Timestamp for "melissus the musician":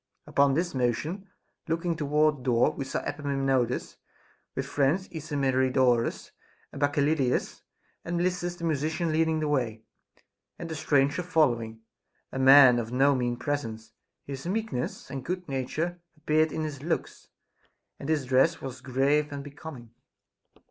8.19-9.11